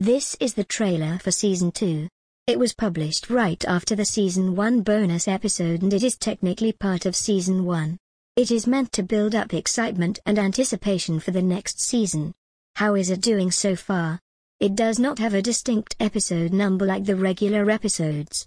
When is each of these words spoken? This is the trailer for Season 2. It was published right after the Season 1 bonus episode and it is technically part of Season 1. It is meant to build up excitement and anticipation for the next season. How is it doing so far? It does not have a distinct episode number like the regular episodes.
This 0.00 0.36
is 0.40 0.52
the 0.52 0.62
trailer 0.62 1.18
for 1.20 1.30
Season 1.30 1.72
2. 1.72 2.06
It 2.46 2.58
was 2.58 2.74
published 2.74 3.30
right 3.30 3.64
after 3.64 3.96
the 3.96 4.04
Season 4.04 4.54
1 4.54 4.82
bonus 4.82 5.26
episode 5.26 5.80
and 5.80 5.90
it 5.90 6.02
is 6.02 6.18
technically 6.18 6.72
part 6.72 7.06
of 7.06 7.16
Season 7.16 7.64
1. 7.64 7.96
It 8.36 8.50
is 8.50 8.66
meant 8.66 8.92
to 8.92 9.02
build 9.02 9.34
up 9.34 9.54
excitement 9.54 10.18
and 10.26 10.38
anticipation 10.38 11.18
for 11.18 11.30
the 11.30 11.40
next 11.40 11.80
season. 11.80 12.34
How 12.74 12.94
is 12.94 13.08
it 13.08 13.22
doing 13.22 13.50
so 13.50 13.74
far? 13.74 14.20
It 14.60 14.74
does 14.74 14.98
not 14.98 15.18
have 15.18 15.32
a 15.32 15.40
distinct 15.40 15.96
episode 15.98 16.52
number 16.52 16.84
like 16.84 17.06
the 17.06 17.16
regular 17.16 17.70
episodes. 17.70 18.44